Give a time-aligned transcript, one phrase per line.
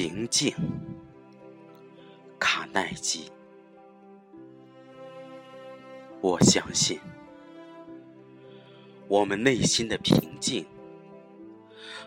[0.00, 0.54] 平静，
[2.38, 3.32] 卡耐基。
[6.20, 7.00] 我相信，
[9.08, 10.64] 我们内心的平静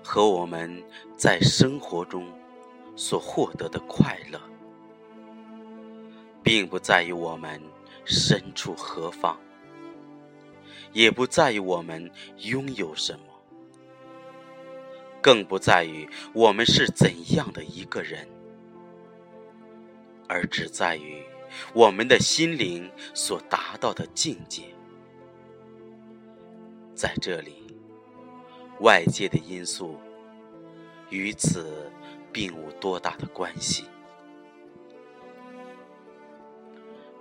[0.02, 0.82] 和我们
[1.18, 2.26] 在生活中
[2.96, 4.40] 所获得的快乐，
[6.42, 7.62] 并不在于我们
[8.06, 9.38] 身处何方，
[10.94, 13.31] 也不在于我们拥有什么。
[15.22, 18.28] 更不在于我们是怎样的一个人，
[20.28, 21.22] 而只在于
[21.74, 24.64] 我们的心灵所达到的境界。
[26.96, 27.76] 在这里，
[28.80, 30.00] 外界的因素
[31.10, 31.92] 与此
[32.32, 33.86] 并无多大的关系。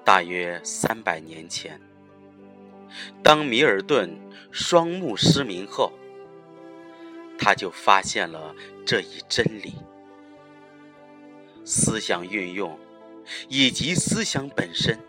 [0.02, 1.78] 大约三百年前，
[3.22, 4.10] 当米尔顿
[4.50, 5.92] 双目失明后。
[7.42, 9.76] 他就发现了这一真理：
[11.64, 12.78] 思想运用
[13.48, 15.00] 以及思想本身，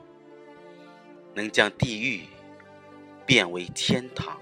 [1.33, 2.23] 能将地狱
[3.25, 4.39] 变为天堂，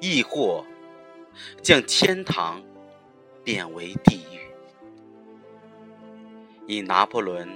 [0.00, 0.64] 亦或
[1.60, 2.62] 将天堂
[3.44, 4.40] 变为地狱。
[6.66, 7.46] 以拿破仑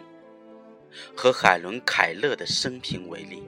[1.17, 3.43] 和海伦·凯勒的生平为例，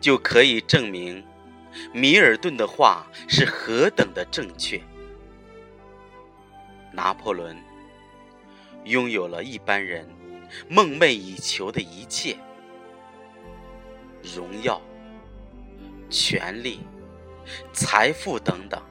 [0.00, 1.22] 就可以证明。
[1.92, 4.80] 米尔顿的话是何等的正确！
[6.92, 7.56] 拿破仑
[8.84, 10.08] 拥有了一般人
[10.68, 12.36] 梦寐以求的一切：
[14.34, 14.82] 荣耀、
[16.08, 16.80] 权力、
[17.72, 18.82] 财富等等。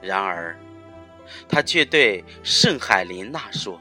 [0.00, 0.58] 然而，
[1.46, 3.78] 他却对圣海琳娜说：“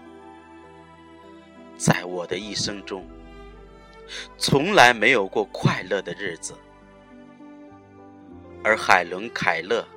[1.77, 3.07] 在我的一生中，
[4.37, 6.53] 从来没有过快乐的日子。”
[8.65, 9.87] 而海伦·凯勒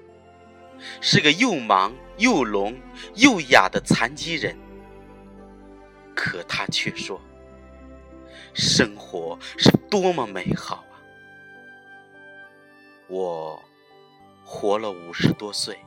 [1.00, 2.78] 是个又盲又聋
[3.14, 4.54] 又哑的残疾人，
[6.14, 7.18] 可他却说
[8.52, 11.00] ：“生活是多么美好啊！”
[13.08, 13.64] 我
[14.44, 15.78] 活了五十多岁，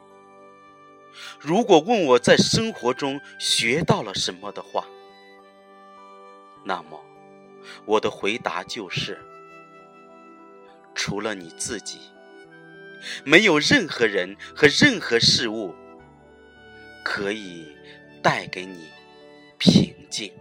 [1.40, 4.88] 如果问我在生活中学到了什么的话，
[6.63, 7.00] 那么
[7.86, 9.24] 我的回答就是：
[10.96, 12.00] 除了你自己。
[13.23, 15.73] 没有任何人和任何事物
[17.03, 17.67] 可以
[18.22, 18.89] 带给你
[19.57, 20.31] 平静。